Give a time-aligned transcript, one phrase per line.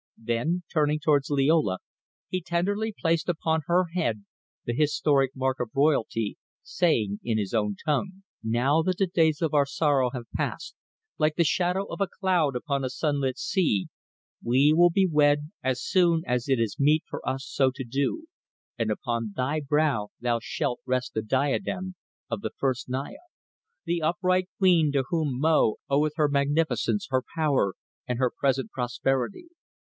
[0.23, 1.77] Then, turning towards Liola,
[2.27, 4.25] he tenderly placed upon her head
[4.65, 9.53] the historic mark of royalty, saying in his own tongue: "Now that the days of
[9.53, 10.73] our sorrow have passed
[11.19, 13.89] like the shadow of a cloud upon a sunlit sea,
[14.43, 18.25] we will be wed as soon as it is meet for us so to do,
[18.79, 21.93] and upon thy brow thus shalt rest the diadem
[22.27, 23.17] of the first Naya,
[23.85, 27.75] the upright queen to whom Mo oweth her magnificence, her power,
[28.07, 29.49] and her present prosperity.